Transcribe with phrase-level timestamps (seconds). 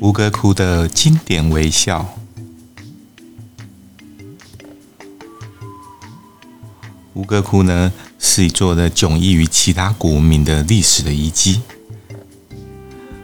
[0.00, 2.14] 吴哥窟的经典微笑。
[7.14, 11.62] 吴哥窟呢，是一座的迥异于其他古文明的历史的遗迹。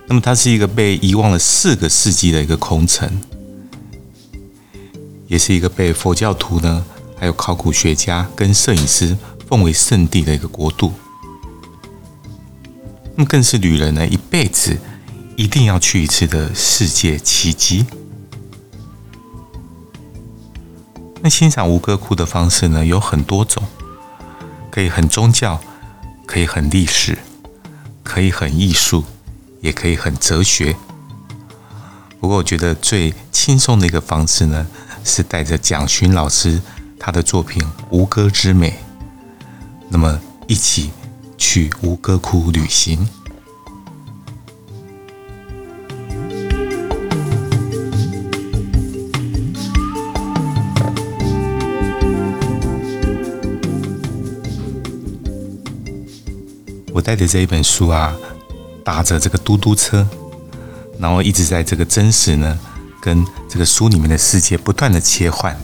[0.09, 3.21] 那么，它是一个被遗忘了四个世纪的一个空城，
[5.29, 6.85] 也是一个被佛教徒呢，
[7.17, 9.17] 还有考古学家跟摄影师
[9.49, 10.93] 奉为圣地的一个国度。
[13.15, 14.77] 那么，更是旅人呢一辈子
[15.37, 17.87] 一定要去一次的世界奇迹。
[21.21, 23.63] 那欣赏吴哥窟的方式呢，有很多种。
[24.71, 25.61] 可以很宗教，
[26.27, 27.17] 可以很历史，
[28.03, 29.05] 可以很艺术，
[29.61, 30.75] 也可以很哲学。
[32.19, 34.67] 不过，我觉得最轻松的一个方式呢，
[35.05, 36.61] 是带着蒋勋老师
[36.99, 38.71] 他的作品《吴哥之美》，
[39.89, 40.91] 那么一起
[41.39, 43.09] 去吴哥窟旅行。
[56.95, 58.15] 我带着这一本书啊，
[58.85, 60.07] 搭着这个嘟嘟车，
[60.97, 62.57] 然后一直在这个真实呢，
[63.01, 65.59] 跟这个书里面的世界不断的切换，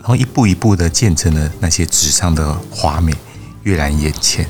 [0.00, 3.14] 然后一步一步的见证了那些纸上的华美
[3.62, 4.48] 跃然眼前。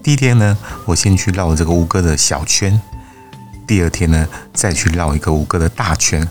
[0.00, 2.80] 第一天呢，我先去绕这个吴哥的小圈，
[3.66, 6.28] 第二天呢，再去绕一个吴哥的大圈，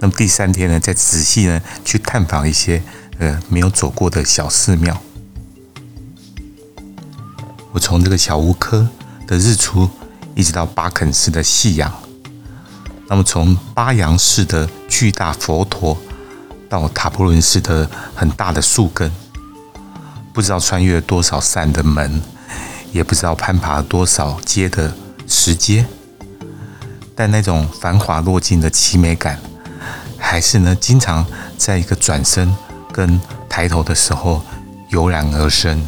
[0.00, 2.82] 那么第三天呢，再仔细呢去探访一些。
[3.20, 4.98] 呃，没有走过的小寺庙，
[7.70, 8.88] 我从这个小屋科
[9.26, 9.90] 的日出，
[10.34, 11.92] 一直到巴肯寺的夕阳，
[13.08, 15.98] 那么从巴扬市的巨大佛陀，
[16.66, 19.12] 到塔布伦寺的很大的树根，
[20.32, 22.22] 不知道穿越多少扇的门，
[22.90, 24.94] 也不知道攀爬多少阶的
[25.26, 25.84] 石阶，
[27.14, 29.38] 但那种繁华落尽的凄美感，
[30.16, 31.26] 还是呢，经常
[31.58, 32.56] 在一个转身。
[33.00, 33.18] 跟
[33.48, 34.42] 抬头的时候
[34.90, 35.82] 油然而生。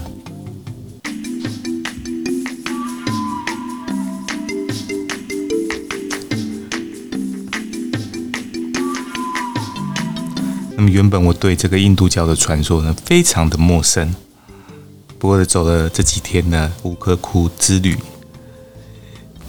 [10.74, 14.14] 那么原本我对这个印度教的传说呢，非常的陌生。
[15.18, 17.94] 不过走了这几天的吴哥窟之旅，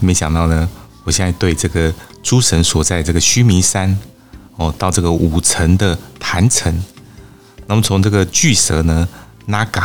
[0.02, 0.68] 没想到呢，
[1.06, 3.98] 我现在对这个诸神所在这个须弥山
[4.58, 6.84] 哦，到这个五层的坛城。
[7.68, 9.08] 那么从这个巨蛇呢
[9.48, 9.84] ，Naga，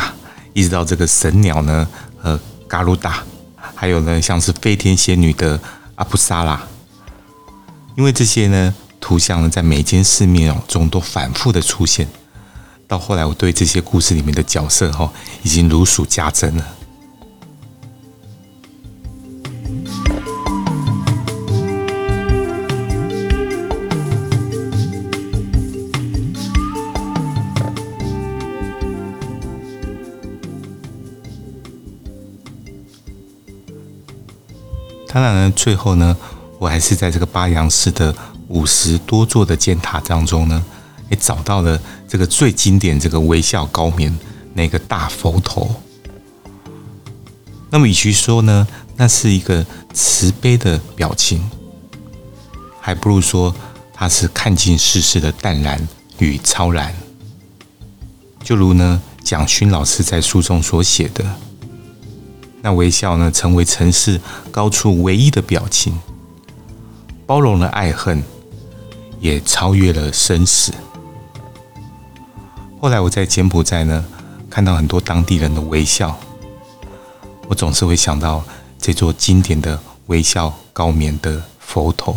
[0.53, 1.87] 一直到这个神鸟呢，
[2.21, 3.13] 呃，Garuda，
[3.75, 5.59] 还有呢，像是飞天仙女的
[5.95, 6.61] 阿布萨拉，
[7.95, 12.07] 因为这些呢图像呢，在每间寺庙中都反复的出现，
[12.87, 15.11] 到后来我对这些故事里面的角色哈，
[15.43, 16.65] 已经如数家珍了。
[35.11, 36.15] 当然呢，最后呢，
[36.59, 38.15] 我还是在这个巴阳市的
[38.47, 40.63] 五十多座的尖塔当中呢，
[41.09, 44.15] 也找到了这个最经典这个微笑高棉
[44.53, 45.81] 那个大佛头。
[47.71, 48.67] 那么与其说呢，
[48.97, 49.65] 那是一个
[49.95, 51.49] 慈悲的表情，
[52.79, 53.55] 还不如说
[53.91, 55.87] 它是看尽世事的淡然
[56.19, 56.93] 与超然。
[58.43, 61.25] 就如呢，蒋勋老师在书中所写的。
[62.61, 64.19] 那微笑呢，成为城市
[64.51, 65.97] 高处唯一的表情，
[67.25, 68.23] 包容了爱恨，
[69.19, 70.73] 也超越了生死。
[72.81, 74.05] 后来我在柬埔寨呢，
[74.49, 76.17] 看到很多当地人的微笑，
[77.47, 78.43] 我总是会想到
[78.77, 82.15] 这座经典的微笑高棉的佛头。